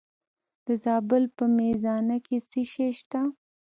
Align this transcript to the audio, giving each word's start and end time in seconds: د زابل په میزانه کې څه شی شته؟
د 0.65 0.67
زابل 0.83 1.23
په 1.37 1.45
میزانه 1.57 2.17
کې 2.25 2.37
څه 2.49 2.61
شی 2.71 2.89
شته؟ 2.99 3.21